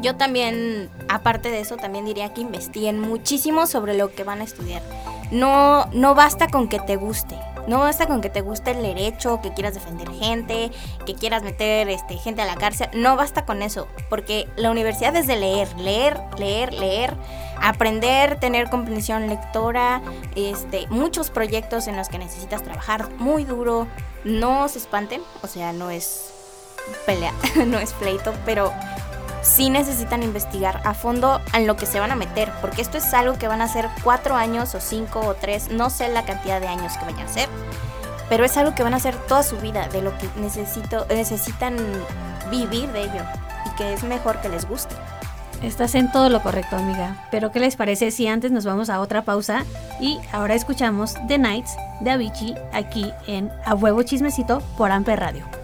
Yo 0.00 0.16
también, 0.16 0.90
aparte 1.08 1.50
de 1.50 1.60
eso, 1.60 1.76
también 1.76 2.04
diría 2.04 2.32
que 2.34 2.40
investiguen 2.40 3.00
muchísimo 3.00 3.66
sobre 3.66 3.94
lo 3.94 4.14
que 4.14 4.24
van 4.24 4.40
a 4.40 4.44
estudiar. 4.44 4.82
No, 5.30 5.86
no 5.92 6.14
basta 6.14 6.48
con 6.48 6.68
que 6.68 6.78
te 6.78 6.96
guste. 6.96 7.36
No 7.66 7.78
basta 7.78 8.06
con 8.06 8.20
que 8.20 8.28
te 8.28 8.42
guste 8.42 8.72
el 8.72 8.82
derecho, 8.82 9.40
que 9.40 9.54
quieras 9.54 9.74
defender 9.74 10.10
gente, 10.10 10.70
que 11.06 11.14
quieras 11.14 11.42
meter 11.42 11.88
este, 11.88 12.16
gente 12.18 12.42
a 12.42 12.44
la 12.44 12.56
cárcel. 12.56 12.88
No 12.92 13.16
basta 13.16 13.46
con 13.46 13.62
eso, 13.62 13.88
porque 14.10 14.48
la 14.56 14.70
universidad 14.70 15.16
es 15.16 15.26
de 15.26 15.36
leer, 15.36 15.68
leer, 15.78 16.20
leer, 16.38 16.74
leer, 16.74 17.16
aprender, 17.62 18.38
tener 18.38 18.68
comprensión 18.68 19.28
lectora, 19.28 20.02
este, 20.36 20.86
muchos 20.88 21.30
proyectos 21.30 21.86
en 21.86 21.96
los 21.96 22.10
que 22.10 22.18
necesitas 22.18 22.62
trabajar 22.62 23.10
muy 23.14 23.44
duro. 23.44 23.86
No 24.24 24.68
se 24.68 24.78
espanten, 24.78 25.22
o 25.42 25.46
sea, 25.46 25.72
no 25.72 25.90
es 25.90 26.34
pelea, 27.06 27.32
no 27.66 27.78
es 27.78 27.94
pleito, 27.94 28.34
pero 28.44 28.72
sí 29.44 29.70
necesitan 29.70 30.22
investigar 30.22 30.80
a 30.84 30.94
fondo 30.94 31.40
en 31.52 31.66
lo 31.66 31.76
que 31.76 31.86
se 31.86 32.00
van 32.00 32.10
a 32.10 32.16
meter, 32.16 32.50
porque 32.60 32.82
esto 32.82 32.98
es 32.98 33.14
algo 33.14 33.38
que 33.38 33.46
van 33.46 33.60
a 33.60 33.64
hacer 33.64 33.88
cuatro 34.02 34.34
años 34.34 34.74
o 34.74 34.80
cinco 34.80 35.20
o 35.20 35.34
tres, 35.34 35.70
no 35.70 35.90
sé 35.90 36.08
la 36.08 36.24
cantidad 36.24 36.60
de 36.60 36.66
años 36.66 36.96
que 36.96 37.04
vayan 37.04 37.20
a 37.26 37.30
hacer, 37.30 37.48
pero 38.28 38.44
es 38.44 38.56
algo 38.56 38.74
que 38.74 38.82
van 38.82 38.94
a 38.94 38.96
hacer 38.96 39.14
toda 39.28 39.42
su 39.42 39.58
vida, 39.58 39.88
de 39.88 40.02
lo 40.02 40.16
que 40.18 40.28
necesito, 40.36 41.06
necesitan 41.08 41.76
vivir 42.50 42.90
de 42.92 43.02
ello 43.02 43.22
y 43.66 43.76
que 43.76 43.92
es 43.92 44.02
mejor 44.02 44.40
que 44.40 44.48
les 44.48 44.66
guste. 44.66 44.94
Estás 45.62 45.94
en 45.94 46.12
todo 46.12 46.28
lo 46.28 46.42
correcto, 46.42 46.76
amiga. 46.76 47.26
Pero 47.30 47.50
¿qué 47.50 47.58
les 47.58 47.76
parece 47.76 48.10
si 48.10 48.26
antes 48.26 48.50
nos 48.50 48.66
vamos 48.66 48.90
a 48.90 49.00
otra 49.00 49.22
pausa 49.22 49.64
y 49.98 50.18
ahora 50.32 50.54
escuchamos 50.54 51.14
The 51.26 51.38
Nights 51.38 51.74
de 52.00 52.10
Avicii 52.10 52.54
aquí 52.72 53.10
en 53.26 53.50
A 53.64 53.74
Huevo 53.74 54.02
Chismecito 54.02 54.60
por 54.76 54.90
Amper 54.90 55.20
Radio? 55.20 55.63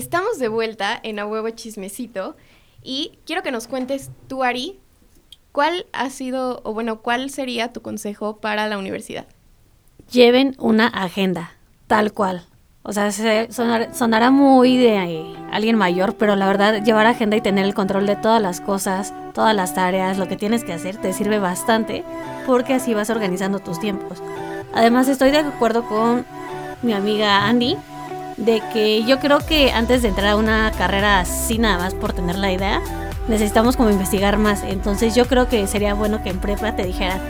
Estamos 0.00 0.38
de 0.38 0.48
vuelta 0.48 1.00
en 1.02 1.18
A 1.18 1.26
Huevo 1.26 1.48
Chismecito 1.48 2.36
y 2.82 3.12
quiero 3.24 3.42
que 3.42 3.50
nos 3.50 3.66
cuentes 3.66 4.10
tú, 4.28 4.44
Ari, 4.44 4.78
¿cuál 5.52 5.86
ha 5.94 6.10
sido, 6.10 6.60
o 6.64 6.74
bueno, 6.74 7.00
cuál 7.00 7.30
sería 7.30 7.72
tu 7.72 7.80
consejo 7.80 8.36
para 8.36 8.68
la 8.68 8.76
universidad? 8.76 9.24
Lleven 10.12 10.54
una 10.58 10.86
agenda, 10.88 11.52
tal 11.86 12.12
cual. 12.12 12.44
O 12.82 12.92
sea, 12.92 13.10
se- 13.10 13.50
sonar- 13.50 13.94
sonará 13.94 14.30
muy 14.30 14.76
de 14.76 14.96
eh, 14.98 15.34
alguien 15.50 15.76
mayor, 15.76 16.14
pero 16.16 16.36
la 16.36 16.46
verdad, 16.46 16.84
llevar 16.84 17.06
agenda 17.06 17.36
y 17.36 17.40
tener 17.40 17.64
el 17.64 17.72
control 17.72 18.04
de 18.06 18.16
todas 18.16 18.42
las 18.42 18.60
cosas, 18.60 19.14
todas 19.32 19.56
las 19.56 19.74
tareas, 19.74 20.18
lo 20.18 20.28
que 20.28 20.36
tienes 20.36 20.62
que 20.62 20.74
hacer, 20.74 20.98
te 20.98 21.14
sirve 21.14 21.38
bastante 21.38 22.04
porque 22.44 22.74
así 22.74 22.92
vas 22.92 23.08
organizando 23.08 23.60
tus 23.60 23.80
tiempos. 23.80 24.22
Además, 24.74 25.08
estoy 25.08 25.30
de 25.30 25.38
acuerdo 25.38 25.86
con 25.88 26.26
mi 26.82 26.92
amiga 26.92 27.46
Andy 27.46 27.78
de 28.36 28.62
que 28.72 29.04
yo 29.04 29.18
creo 29.18 29.38
que 29.38 29.72
antes 29.72 30.02
de 30.02 30.08
entrar 30.08 30.28
a 30.28 30.36
una 30.36 30.70
carrera 30.72 31.20
así 31.20 31.58
nada 31.58 31.78
más 31.78 31.94
por 31.94 32.12
tener 32.12 32.36
la 32.36 32.52
idea, 32.52 32.82
necesitamos 33.28 33.76
como 33.76 33.90
investigar 33.90 34.38
más. 34.38 34.62
Entonces 34.62 35.14
yo 35.14 35.26
creo 35.26 35.48
que 35.48 35.66
sería 35.66 35.94
bueno 35.94 36.22
que 36.22 36.30
en 36.30 36.38
prepa 36.38 36.76
te 36.76 36.84
dijeran, 36.84 37.20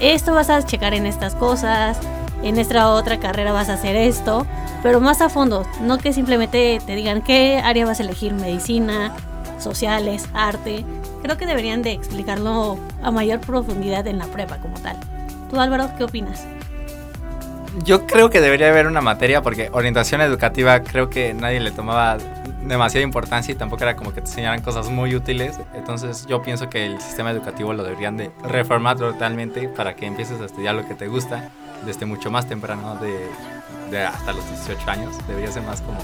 esto 0.00 0.34
vas 0.34 0.50
a 0.50 0.64
checar 0.64 0.94
en 0.94 1.06
estas 1.06 1.34
cosas, 1.34 1.98
en 2.42 2.58
esta 2.58 2.90
otra 2.90 3.18
carrera 3.18 3.52
vas 3.52 3.68
a 3.68 3.74
hacer 3.74 3.96
esto, 3.96 4.46
pero 4.82 5.00
más 5.00 5.20
a 5.20 5.28
fondo, 5.28 5.64
no 5.80 5.98
que 5.98 6.12
simplemente 6.12 6.80
te 6.84 6.94
digan 6.94 7.22
qué 7.22 7.60
área 7.62 7.86
vas 7.86 8.00
a 8.00 8.02
elegir, 8.02 8.32
medicina, 8.32 9.14
sociales, 9.58 10.28
arte. 10.34 10.84
Creo 11.22 11.36
que 11.36 11.46
deberían 11.46 11.82
de 11.82 11.92
explicarlo 11.92 12.78
a 13.02 13.10
mayor 13.12 13.40
profundidad 13.40 14.06
en 14.08 14.18
la 14.18 14.26
prepa 14.26 14.58
como 14.58 14.78
tal. 14.80 14.96
¿Tú 15.50 15.60
Álvaro 15.60 15.88
qué 15.96 16.04
opinas? 16.04 16.46
Yo 17.78 18.06
creo 18.06 18.28
que 18.28 18.40
debería 18.40 18.68
haber 18.68 18.86
una 18.86 19.00
materia 19.00 19.42
porque 19.42 19.70
orientación 19.72 20.20
educativa 20.20 20.82
creo 20.82 21.08
que 21.08 21.32
nadie 21.32 21.58
le 21.58 21.70
tomaba 21.70 22.18
demasiada 22.66 23.02
importancia 23.02 23.52
y 23.52 23.54
tampoco 23.54 23.82
era 23.82 23.96
como 23.96 24.12
que 24.12 24.20
te 24.20 24.28
enseñaran 24.28 24.60
cosas 24.60 24.90
muy 24.90 25.14
útiles. 25.14 25.58
Entonces 25.74 26.26
yo 26.26 26.42
pienso 26.42 26.68
que 26.68 26.84
el 26.84 27.00
sistema 27.00 27.30
educativo 27.30 27.72
lo 27.72 27.82
deberían 27.82 28.16
de 28.16 28.30
reformar 28.44 28.98
totalmente 28.98 29.68
para 29.68 29.96
que 29.96 30.06
empieces 30.06 30.40
a 30.40 30.44
estudiar 30.44 30.74
lo 30.74 30.86
que 30.86 30.94
te 30.94 31.08
gusta 31.08 31.50
desde 31.86 32.06
mucho 32.06 32.30
más 32.30 32.46
temprano, 32.46 32.96
de, 32.96 34.04
hasta 34.04 34.32
los 34.32 34.48
18 34.48 34.90
años. 34.90 35.16
Debería 35.26 35.50
ser 35.50 35.62
más 35.62 35.80
como 35.80 35.98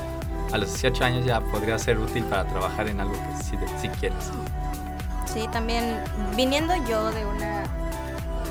a 0.53 0.57
los 0.57 0.71
18 0.71 1.05
años 1.05 1.27
ya 1.27 1.41
podría 1.41 1.79
ser 1.79 1.99
útil 1.99 2.25
para 2.25 2.45
trabajar 2.45 2.89
en 2.89 3.01
algo 3.01 3.13
que 3.13 3.45
sí, 3.45 3.57
sí 3.81 3.89
quieres. 4.01 4.31
Sí, 5.27 5.47
también 5.53 6.03
viniendo 6.35 6.75
yo 6.89 7.11
de 7.13 7.27
una 7.27 7.65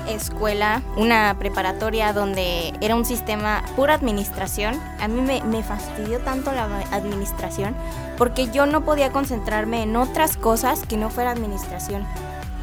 escuela, 0.08 0.82
una 0.96 1.36
preparatoria 1.38 2.12
donde 2.12 2.74
era 2.80 2.94
un 2.94 3.04
sistema 3.04 3.62
pura 3.76 3.94
administración, 3.94 4.80
a 5.00 5.08
mí 5.08 5.20
me, 5.20 5.62
fastidió 5.62 6.20
tanto 6.20 6.52
la 6.52 6.64
administración 6.92 7.74
porque 8.16 8.48
yo 8.50 8.66
no 8.66 8.84
podía 8.84 9.10
concentrarme 9.12 9.82
en 9.82 9.96
otras 9.96 10.36
cosas 10.36 10.84
que 10.86 10.96
no 10.96 11.10
fuera 11.10 11.30
administración. 11.30 12.04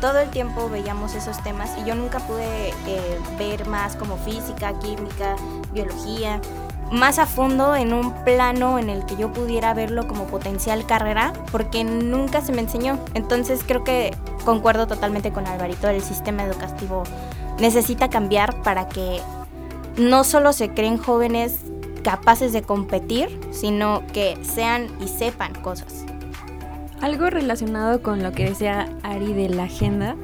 Todo 0.02 0.20
el 0.20 0.30
tiempo 0.30 0.70
veíamos 0.70 1.16
esos 1.16 1.42
temas 1.44 1.72
y 1.82 1.88
yo 1.88 1.96
nunca 1.96 2.20
pude 2.20 2.70
eh, 2.70 3.20
ver 3.40 3.66
más 3.68 3.96
como 3.96 4.18
física, 4.18 4.78
química, 4.80 5.36
biología, 5.72 6.42
más 6.91 7.19
a 7.19 7.26
fondo 7.26 7.76
en 7.76 7.93
un 7.93 8.13
plano 8.24 8.80
en 8.80 8.89
el 8.89 9.06
que 9.06 9.15
yo 9.15 9.32
pudiera 9.32 9.74
verlo 9.74 10.08
como 10.08 10.26
potencial 10.26 10.86
carrera, 10.86 11.34
porque 11.52 11.84
nunca 11.84 12.41
se 12.41 12.52
me 12.52 12.62
enseñó. 12.62 13.00
Entonces 13.13 13.62
creo 13.65 13.84
que 13.84 14.15
concuerdo 14.43 14.88
totalmente 14.88 15.32
con 15.32 15.48
Alvarito, 15.48 15.89
el 15.89 16.02
sistema 16.02 16.43
educativo 16.43 17.04
necesita 17.60 18.10
cambiar 18.10 18.62
para 18.62 18.88
que 18.88 19.19
no 19.98 20.24
solo 20.24 20.54
se 20.54 20.69
creen 20.69 20.98
jóvenes 20.98 21.60
capaces 22.04 22.54
de 22.54 22.62
competir, 22.62 23.39
sino 23.52 24.04
que 24.13 24.38
sean 24.43 24.88
y 25.02 25.08
sepan 25.08 25.54
cosas. 25.56 26.06
Algo 27.02 27.30
relacionado 27.30 28.02
con 28.02 28.24
lo 28.24 28.32
que 28.32 28.45
decía 28.45 28.89
Ari 29.04 29.34
de 29.34 29.50
la 29.50 29.63
agenda 29.63 30.15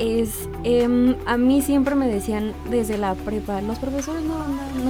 es, 0.00 0.48
em, 0.64 1.14
a 1.26 1.36
mí 1.36 1.60
siempre 1.60 1.94
me 1.94 2.08
decían 2.08 2.54
desde 2.70 2.96
la 2.96 3.14
prepa, 3.14 3.60
los 3.60 3.78
profesores 3.78 4.22
no 4.22 4.38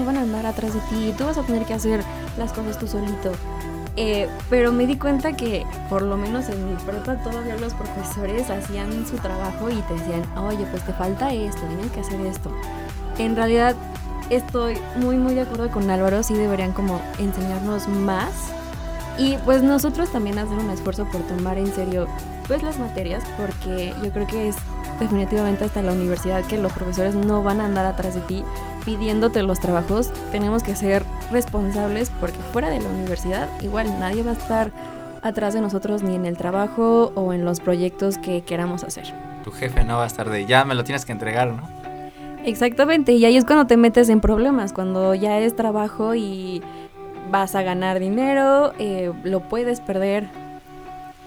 van, 0.04 0.16
a 0.16 0.22
andar, 0.22 0.46
atrás 0.46 0.72
de 0.72 0.80
ti, 0.88 1.12
tú 1.18 1.24
vas 1.24 1.36
a 1.36 1.42
tener 1.42 1.66
que 1.66 1.74
hacer 1.74 2.02
las 2.38 2.52
cosas 2.52 2.78
tú 2.78 2.86
solito. 2.86 3.32
Eh, 3.96 4.28
pero 4.48 4.70
me 4.70 4.86
di 4.86 4.96
cuenta 4.96 5.32
que 5.32 5.66
por 5.88 6.02
lo 6.02 6.16
menos 6.16 6.48
en 6.48 6.64
mi 6.64 6.76
prepa 6.76 7.16
todavía 7.16 7.56
los 7.56 7.74
profesores 7.74 8.48
hacían 8.50 9.04
su 9.04 9.16
trabajo 9.16 9.68
y 9.68 9.82
te 9.82 9.94
decían, 9.94 10.22
oye, 10.38 10.64
pues 10.70 10.86
te 10.86 10.92
falta 10.92 11.32
esto, 11.32 11.60
tienes 11.62 11.90
que 11.90 12.00
hacer 12.00 12.20
esto. 12.20 12.52
En 13.18 13.34
realidad 13.34 13.74
estoy 14.30 14.78
muy 14.94 15.16
muy 15.16 15.34
de 15.34 15.40
acuerdo 15.40 15.72
con 15.72 15.90
Álvaro, 15.90 16.22
sí 16.22 16.34
deberían 16.34 16.70
como 16.70 17.02
enseñarnos 17.18 17.88
más 17.88 18.52
y 19.18 19.36
pues 19.44 19.62
nosotros 19.62 20.10
también 20.10 20.38
hacer 20.38 20.56
un 20.56 20.70
esfuerzo 20.70 21.04
por 21.06 21.22
tomar 21.22 21.58
en 21.58 21.74
serio 21.74 22.06
pues 22.46 22.62
las 22.62 22.78
materias 22.78 23.24
porque 23.36 23.92
yo 24.02 24.12
creo 24.12 24.26
que 24.28 24.48
es 24.48 24.56
definitivamente 25.00 25.64
hasta 25.64 25.82
la 25.82 25.92
universidad 25.92 26.44
que 26.44 26.58
los 26.58 26.72
profesores 26.72 27.14
no 27.14 27.42
van 27.42 27.60
a 27.60 27.66
andar 27.66 27.86
atrás 27.86 28.14
de 28.14 28.20
ti 28.20 28.44
pidiéndote 28.84 29.42
los 29.42 29.58
trabajos. 29.58 30.12
Tenemos 30.30 30.62
que 30.62 30.76
ser 30.76 31.04
responsables 31.32 32.10
porque 32.20 32.38
fuera 32.52 32.70
de 32.70 32.80
la 32.80 32.88
universidad 32.88 33.48
igual 33.62 33.98
nadie 33.98 34.22
va 34.22 34.30
a 34.30 34.34
estar 34.34 34.70
atrás 35.22 35.54
de 35.54 35.60
nosotros 35.60 36.02
ni 36.02 36.14
en 36.14 36.26
el 36.26 36.36
trabajo 36.36 37.12
o 37.14 37.32
en 37.32 37.44
los 37.44 37.60
proyectos 37.60 38.18
que 38.18 38.42
queramos 38.42 38.84
hacer. 38.84 39.12
Tu 39.44 39.50
jefe 39.50 39.84
no 39.84 39.96
va 39.96 40.04
a 40.04 40.06
estar 40.06 40.30
de 40.30 40.46
ya 40.46 40.64
me 40.64 40.74
lo 40.74 40.84
tienes 40.84 41.04
que 41.04 41.12
entregar, 41.12 41.48
¿no? 41.48 41.68
Exactamente, 42.44 43.12
y 43.12 43.24
ahí 43.26 43.36
es 43.36 43.44
cuando 43.44 43.66
te 43.66 43.76
metes 43.76 44.08
en 44.08 44.20
problemas, 44.20 44.72
cuando 44.72 45.14
ya 45.14 45.38
es 45.38 45.54
trabajo 45.54 46.14
y 46.14 46.62
vas 47.30 47.54
a 47.54 47.62
ganar 47.62 47.98
dinero, 47.98 48.72
eh, 48.78 49.12
lo 49.24 49.40
puedes 49.40 49.80
perder. 49.80 50.28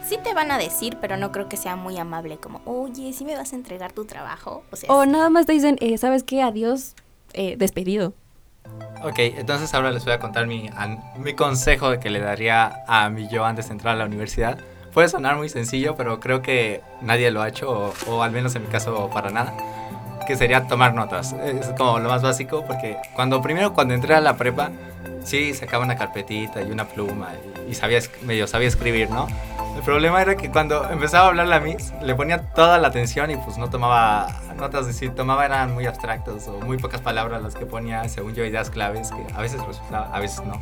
Sí 0.07 0.17
te 0.23 0.33
van 0.33 0.51
a 0.51 0.57
decir, 0.57 0.97
pero 0.99 1.17
no 1.17 1.31
creo 1.31 1.47
que 1.47 1.57
sea 1.57 1.75
muy 1.75 1.97
amable, 1.97 2.37
como, 2.37 2.61
oye, 2.65 3.13
¿sí 3.13 3.23
me 3.23 3.35
vas 3.35 3.53
a 3.53 3.55
entregar 3.55 3.93
tu 3.93 4.05
trabajo? 4.05 4.63
O 4.71 4.75
sea, 4.75 4.89
O 4.91 5.05
nada 5.05 5.29
más 5.29 5.45
te 5.45 5.53
dicen, 5.53 5.77
eh, 5.79 5.97
¿sabes 5.97 6.23
qué? 6.23 6.41
Adiós, 6.41 6.95
eh, 7.33 7.55
despedido. 7.57 8.13
Ok, 9.03 9.19
entonces 9.19 9.73
ahora 9.73 9.91
les 9.91 10.03
voy 10.03 10.13
a 10.13 10.19
contar 10.19 10.47
mi, 10.47 10.69
mi 11.17 11.33
consejo 11.33 11.99
que 11.99 12.09
le 12.09 12.19
daría 12.19 12.83
a 12.87 13.09
mi 13.09 13.27
yo 13.29 13.45
antes 13.45 13.67
de 13.67 13.73
entrar 13.73 13.95
a 13.95 13.97
la 13.97 14.05
universidad. 14.05 14.57
Puede 14.93 15.09
sonar 15.09 15.37
muy 15.37 15.49
sencillo, 15.49 15.95
pero 15.95 16.19
creo 16.19 16.41
que 16.41 16.81
nadie 17.01 17.31
lo 17.31 17.41
ha 17.41 17.49
hecho, 17.49 17.69
o, 17.69 17.93
o 18.11 18.23
al 18.23 18.31
menos 18.31 18.55
en 18.55 18.63
mi 18.63 18.67
caso 18.69 19.09
para 19.13 19.29
nada, 19.31 19.53
que 20.27 20.35
sería 20.35 20.67
tomar 20.67 20.93
notas. 20.93 21.33
Es 21.33 21.67
como 21.77 21.99
lo 21.99 22.09
más 22.09 22.21
básico, 22.21 22.63
porque 22.65 22.97
cuando 23.15 23.41
primero 23.41 23.73
cuando 23.73 23.93
entré 23.93 24.15
a 24.15 24.21
la 24.21 24.37
prepa, 24.37 24.71
sí 25.23 25.53
sacaba 25.53 25.83
una 25.83 25.95
carpetita 25.95 26.61
y 26.61 26.71
una 26.71 26.85
pluma 26.85 27.31
y, 27.67 27.71
y 27.71 27.73
sabía, 27.73 27.99
medio 28.21 28.47
sabía 28.47 28.67
escribir, 28.67 29.09
¿no? 29.09 29.27
El 29.75 29.81
problema 29.81 30.21
era 30.21 30.35
que 30.35 30.49
cuando 30.49 30.89
empezaba 30.89 31.25
a 31.25 31.29
hablar 31.29 31.47
la 31.47 31.59
Miss, 31.59 31.93
le 32.01 32.15
ponía 32.15 32.41
toda 32.51 32.77
la 32.77 32.89
atención 32.89 33.31
y 33.31 33.37
pues 33.37 33.57
no 33.57 33.69
tomaba 33.69 34.27
notas, 34.55 34.85
decir, 34.85 35.13
tomaba 35.15 35.45
eran 35.45 35.73
muy 35.73 35.85
abstractos 35.85 36.47
o 36.47 36.59
muy 36.61 36.77
pocas 36.77 37.01
palabras 37.01 37.41
las 37.41 37.55
que 37.55 37.65
ponía, 37.65 38.07
según 38.07 38.33
yo, 38.33 38.45
ideas 38.45 38.69
claves, 38.69 39.11
que 39.11 39.25
a 39.33 39.41
veces 39.41 39.65
resultaba, 39.65 40.09
a 40.15 40.19
veces 40.19 40.43
no. 40.45 40.53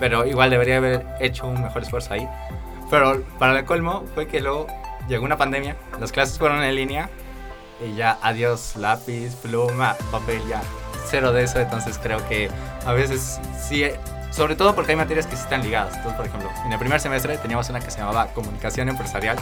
Pero 0.00 0.26
igual 0.26 0.50
debería 0.50 0.78
haber 0.78 1.06
hecho 1.20 1.46
un 1.46 1.62
mejor 1.62 1.82
esfuerzo 1.82 2.14
ahí. 2.14 2.28
Pero 2.90 3.22
para 3.38 3.58
el 3.58 3.64
colmo 3.64 4.04
fue 4.14 4.26
que 4.26 4.40
luego 4.40 4.66
llegó 5.08 5.24
una 5.24 5.36
pandemia, 5.36 5.76
las 6.00 6.12
clases 6.12 6.38
fueron 6.38 6.62
en 6.62 6.74
línea 6.74 7.08
y 7.80 7.94
ya 7.94 8.18
adiós 8.22 8.74
lápiz, 8.76 9.34
pluma, 9.36 9.96
papel, 10.10 10.42
ya 10.48 10.60
cero 11.06 11.32
de 11.32 11.44
eso, 11.44 11.58
entonces 11.58 11.98
creo 12.02 12.26
que 12.28 12.50
a 12.84 12.92
veces 12.92 13.40
sí, 13.58 13.84
sobre 14.30 14.56
todo 14.56 14.74
porque 14.74 14.92
hay 14.92 14.96
materias 14.96 15.26
que 15.26 15.36
sí 15.36 15.42
están 15.42 15.62
ligadas. 15.62 15.96
Entonces, 15.96 16.16
por 16.16 16.26
ejemplo, 16.26 16.50
en 16.64 16.72
el 16.72 16.78
primer 16.78 17.00
semestre 17.00 17.36
teníamos 17.38 17.68
una 17.70 17.80
que 17.80 17.90
se 17.90 17.98
llamaba 17.98 18.28
comunicación 18.28 18.88
empresarial, 18.88 19.36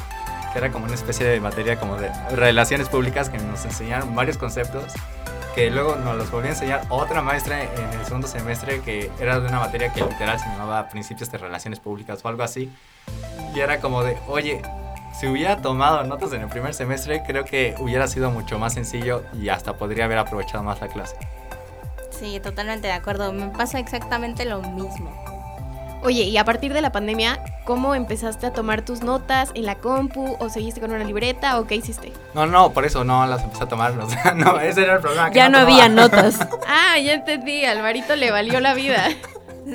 que 0.53 0.59
era 0.59 0.71
como 0.71 0.87
una 0.87 0.95
especie 0.95 1.27
de 1.27 1.41
materia 1.41 1.79
como 1.79 1.97
de 1.97 2.11
relaciones 2.31 2.89
públicas 2.89 3.29
que 3.29 3.39
nos 3.39 3.65
enseñaron 3.65 4.15
varios 4.15 4.39
conceptos 4.39 4.95
que 5.57 5.71
luego 5.71 5.97
nos 5.97 6.19
los 6.19 6.31
volvió 6.31 6.51
a 6.51 6.53
enseñar 6.53 6.83
otra 6.91 7.23
maestra 7.23 7.63
en 7.63 7.99
el 7.99 8.05
segundo 8.05 8.29
semestre 8.29 8.83
que 8.83 9.11
era 9.19 9.41
de 9.41 9.49
una 9.49 9.59
materia 9.59 9.91
que 9.91 10.03
literal 10.03 10.39
se 10.39 10.45
llamaba 10.45 10.87
principios 10.91 11.33
de 11.33 11.39
relaciones 11.39 11.81
públicas 11.81 12.23
o 12.23 12.29
algo 12.29 12.43
así. 12.43 12.71
Y 13.55 13.61
era 13.61 13.81
como 13.81 14.03
de, 14.03 14.19
oye, 14.29 14.61
si 15.19 15.27
hubiera 15.27 15.63
tomado 15.63 16.05
notas 16.05 16.35
en 16.35 16.43
el 16.43 16.49
primer 16.49 16.75
semestre, 16.75 17.23
creo 17.27 17.47
que 17.47 17.75
hubiera 17.79 18.07
sido 18.07 18.31
mucho 18.31 18.59
más 18.59 18.75
sencillo 18.75 19.23
y 19.33 19.49
hasta 19.49 19.79
podría 19.79 20.05
haber 20.05 20.19
aprovechado 20.19 20.63
más 20.63 20.79
la 20.83 20.89
clase. 20.89 21.17
Sí, 22.19 22.41
totalmente 22.41 22.87
de 22.89 22.93
acuerdo. 22.95 23.33
Me 23.33 23.49
pasa 23.49 23.79
exactamente 23.79 24.45
lo 24.45 24.61
mismo. 24.63 25.11
Oye, 26.03 26.23
y 26.25 26.37
a 26.37 26.45
partir 26.45 26.73
de 26.73 26.81
la 26.83 26.93
pandemia, 26.93 27.41
¿cómo 27.65 27.95
empezaste 27.95 28.47
a 28.47 28.53
tomar 28.53 28.83
tus 28.83 29.01
notas 29.03 29.51
en 29.55 29.67
la 29.67 29.75
compu 29.77 30.37
o 30.39 30.49
seguiste 30.49 30.81
con 30.81 30.93
una 30.93 31.03
libreta 31.03 31.59
o 31.59 31.67
qué 31.67 31.75
hiciste? 31.77 32.13
No, 32.35 32.47
no, 32.47 32.71
por 32.73 32.85
eso 32.85 33.03
no 33.03 33.27
las 33.27 33.43
empecé 33.43 33.65
a 33.65 33.69
tomar. 33.69 33.99
o 33.99 34.09
sea, 34.09 34.33
no, 34.35 34.61
ese 34.61 34.83
era 34.85 34.95
el 34.97 35.01
problema. 35.01 35.31
que 35.31 35.37
Ya 35.39 35.49
no 35.49 35.59
tomaba. 35.61 35.73
había 35.85 35.89
notas. 35.89 36.39
Ah, 36.69 36.99
ya 36.99 37.13
entendí, 37.15 37.65
Alvarito 37.65 38.15
le 38.17 38.31
valió 38.31 38.61
la 38.61 38.75
vida. 38.75 39.09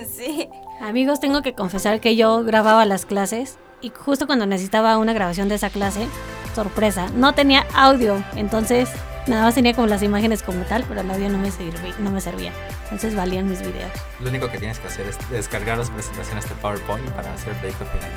Sí. 0.10 0.48
Amigos, 0.80 1.20
tengo 1.20 1.42
que 1.42 1.54
confesar 1.54 2.00
que 2.00 2.16
yo 2.16 2.44
grababa 2.46 2.86
las 2.86 3.06
clases 3.06 3.58
y 3.82 3.90
justo 3.90 4.26
cuando 4.26 4.46
necesitaba 4.46 4.98
una 4.98 5.12
grabación 5.12 5.50
de 5.50 5.56
esa 5.56 5.70
clase, 5.70 6.08
sorpresa, 6.56 7.08
no 7.14 7.34
tenía 7.34 7.66
audio. 7.76 8.24
Entonces 8.38 8.90
Nada 9.28 9.44
más 9.44 9.56
tenía 9.56 9.74
como 9.74 9.88
las 9.88 10.02
imágenes 10.02 10.42
como 10.42 10.64
tal, 10.64 10.84
pero 10.88 11.02
el 11.02 11.12
audio 11.12 11.30
no 11.30 11.38
me, 11.38 11.52
servía, 11.52 11.96
no 12.00 12.10
me 12.10 12.22
servía. 12.22 12.52
Entonces 12.86 13.16
valían 13.16 13.48
mis 13.48 13.62
videos. 13.62 13.92
Lo 14.20 14.30
único 14.30 14.50
que 14.50 14.58
tienes 14.58 14.80
que 14.80 14.88
hacer 14.88 15.06
es 15.08 15.18
descargar 15.30 15.78
las 15.78 15.92
presentaciones 15.92 16.50
de 16.50 16.56
PowerPoint 16.56 17.08
para 17.12 17.32
hacer 17.34 17.54
el 17.54 17.60
proyecto 17.60 17.86
final. 17.86 18.10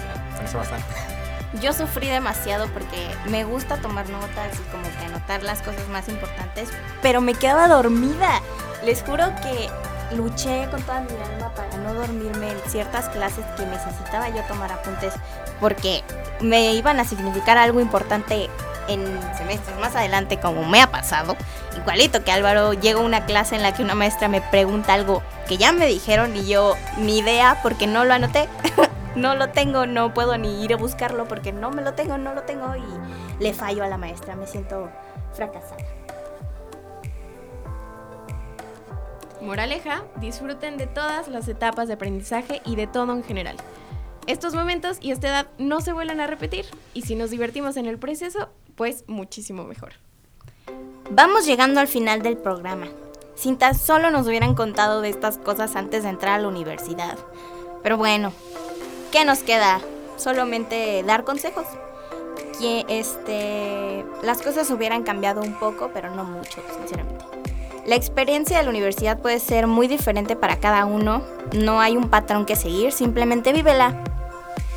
Eso 0.45 0.59
bastante. 0.59 0.87
Yo 1.61 1.73
sufrí 1.73 2.09
demasiado 2.09 2.67
porque 2.69 3.07
me 3.29 3.45
gusta 3.45 3.77
tomar 3.77 4.09
notas 4.09 4.55
y 4.55 4.71
como 4.73 4.83
que 4.99 5.05
anotar 5.05 5.43
las 5.43 5.63
cosas 5.63 5.87
más 5.89 6.09
importantes, 6.09 6.71
pero 7.01 7.21
me 7.21 7.35
quedaba 7.35 7.69
dormida. 7.69 8.41
Les 8.85 9.03
juro 9.03 9.27
que 9.43 9.69
luché 10.17 10.69
con 10.71 10.83
toda 10.83 11.03
mi 11.03 11.13
alma 11.13 11.55
para 11.55 11.77
no 11.79 11.95
dormirme 11.95 12.51
en 12.51 12.59
ciertas 12.71 13.09
clases 13.11 13.45
que 13.57 13.67
necesitaba 13.67 14.29
yo 14.31 14.43
tomar 14.49 14.73
apuntes 14.73 15.15
porque 15.61 16.03
me 16.41 16.75
iban 16.75 16.99
a 16.99 17.05
significar 17.05 17.57
algo 17.57 17.81
importante 17.81 18.51
en 18.89 19.05
semestres 19.37 19.79
más 19.79 19.95
adelante 19.97 20.39
como 20.39 20.65
me 20.65 20.83
ha 20.83 20.91
pasado. 20.91 21.37
Igualito 21.77 22.25
que 22.25 22.33
Álvaro, 22.33 22.73
llega 22.73 23.01
una 23.01 23.27
clase 23.27 23.57
en 23.57 23.63
la 23.63 23.75
que 23.75 23.83
una 23.83 23.95
maestra 23.95 24.29
me 24.29 24.41
pregunta 24.41 24.95
algo 24.95 25.23
que 25.49 25.57
ya 25.57 25.73
me 25.73 25.87
dijeron 25.87 26.37
y 26.37 26.47
yo 26.47 26.75
ni 26.99 27.19
idea 27.19 27.59
porque 27.63 27.87
no 27.87 28.05
lo 28.05 28.15
anoté. 28.15 28.49
no 29.17 29.35
lo 29.35 29.51
tengo, 29.51 29.87
no 29.87 30.15
puedo 30.15 30.37
ni 30.39 30.65
ir 30.65 30.75
a 30.75 30.77
buscarlo 30.77 31.27
porque 31.27 31.53
no 31.53 31.71
me 31.71 31.83
lo 31.83 31.95
tengo, 31.95 32.19
no 32.19 32.35
lo 32.35 32.43
tengo 32.43 32.75
y 32.77 33.43
le 33.43 33.53
fallo 33.53 33.85
a 33.85 33.89
la 33.89 33.99
maestra, 33.99 34.37
me 34.37 34.47
siento 34.47 34.91
fracasada. 35.33 35.85
Moraleja, 39.41 40.05
disfruten 40.17 40.79
de 40.79 40.87
todas 40.87 41.29
las 41.29 41.47
etapas 41.49 41.87
de 41.89 41.95
aprendizaje 41.95 42.63
y 42.65 42.77
de 42.77 42.87
todo 42.87 43.13
en 43.13 43.23
general. 43.23 43.57
Estos 44.27 44.55
momentos 44.55 44.97
y 45.03 45.11
esta 45.11 45.29
edad 45.29 45.47
no 45.59 45.83
se 45.83 45.93
vuelven 45.93 46.21
a 46.21 46.27
repetir 46.27 46.65
y 46.95 47.03
si 47.03 47.15
nos 47.15 47.29
divertimos 47.29 47.77
en 47.77 47.85
el 47.85 47.99
proceso, 47.99 48.49
pues 48.77 49.05
muchísimo 49.07 49.65
mejor. 49.65 49.93
Vamos 51.11 51.47
llegando 51.47 51.81
al 51.81 51.89
final 51.89 52.23
del 52.23 52.37
programa. 52.37 52.87
Sin 53.35 53.59
tan 53.59 53.75
solo 53.75 54.11
nos 54.11 54.27
hubieran 54.27 54.55
contado 54.55 55.01
de 55.01 55.11
estas 55.11 55.39
cosas 55.39 55.77
antes 55.77 56.03
de 56.03 56.09
entrar 56.09 56.39
a 56.39 56.43
la 56.43 56.49
universidad. 56.49 57.19
Pero 57.83 57.97
bueno, 57.99 58.33
¿qué 59.13 59.25
nos 59.25 59.41
queda? 59.41 59.81
Solamente 60.17 61.03
dar 61.05 61.25
consejos. 61.25 61.67
Que 62.59 62.85
este, 62.89 64.05
las 64.23 64.41
cosas 64.41 64.71
hubieran 64.71 65.03
cambiado 65.03 65.43
un 65.43 65.59
poco, 65.59 65.91
pero 65.93 66.15
no 66.15 66.25
mucho, 66.25 66.63
sinceramente. 66.79 67.25
La 67.85 67.97
experiencia 67.97 68.57
de 68.57 68.63
la 68.63 68.71
universidad 68.71 69.21
puede 69.21 69.41
ser 69.41 69.67
muy 69.67 69.89
diferente 69.89 70.37
para 70.37 70.59
cada 70.59 70.87
uno. 70.87 71.23
No 71.53 71.81
hay 71.81 71.97
un 71.97 72.09
patrón 72.09 72.47
que 72.47 72.57
seguir, 72.57 72.93
simplemente 72.93 73.53
vívela. 73.53 74.03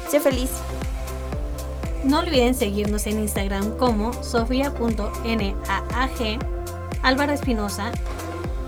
Sé 0.10 0.20
feliz. 0.20 0.50
No 2.08 2.20
olviden 2.20 2.56
seguirnos 2.56 3.06
en 3.06 3.20
Instagram 3.20 3.72
como 3.78 4.14
sofia.naag, 4.24 5.20
Álvaro 7.04 7.34
Espinosa, 7.34 7.92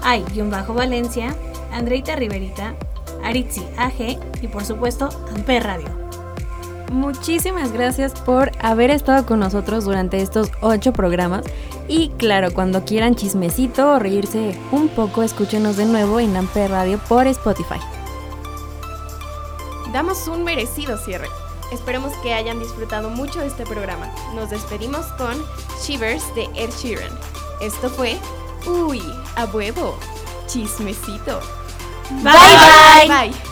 ay-valencia, 0.01 1.33
Andreita 1.71 2.17
Riverita, 2.17 2.75
Aritzi 3.23 3.63
AG 3.77 4.19
y 4.41 4.47
por 4.49 4.65
supuesto 4.65 5.07
Amper 5.33 5.63
Radio. 5.63 5.87
Muchísimas 6.91 7.71
gracias 7.71 8.11
por 8.11 8.51
haber 8.59 8.89
estado 8.89 9.25
con 9.25 9.39
nosotros 9.39 9.85
durante 9.85 10.21
estos 10.21 10.51
ocho 10.59 10.91
programas. 10.91 11.45
Y 11.87 12.09
claro, 12.17 12.53
cuando 12.53 12.83
quieran 12.83 13.15
chismecito 13.15 13.93
o 13.93 13.99
reírse 13.99 14.59
un 14.71 14.89
poco, 14.89 15.23
escúchenos 15.23 15.77
de 15.77 15.85
nuevo 15.85 16.19
en 16.19 16.35
Amper 16.35 16.71
Radio 16.71 16.99
por 17.07 17.25
Spotify. 17.27 17.79
Damos 19.93 20.27
un 20.27 20.43
merecido 20.43 20.97
cierre. 20.97 21.27
Esperemos 21.71 22.13
que 22.23 22.33
hayan 22.33 22.59
disfrutado 22.59 23.09
mucho 23.09 23.41
este 23.41 23.65
programa. 23.65 24.11
Nos 24.33 24.49
despedimos 24.49 25.05
con 25.13 25.45
Shivers 25.83 26.33
de 26.35 26.43
Ed 26.55 26.71
Sheeran. 26.71 27.17
Esto 27.61 27.89
fue 27.89 28.17
Uy, 28.65 29.01
a 29.35 29.45
huevo, 29.45 29.97
chismecito. 30.47 31.39
bye. 32.23 33.07
bye. 33.07 33.07
bye. 33.07 33.31
Oh 33.45 33.48